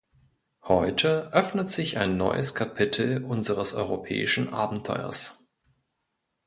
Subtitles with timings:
[0.63, 5.45] Heute öffnet sich ein neues Kapitel unseres europäischen Abenteuers.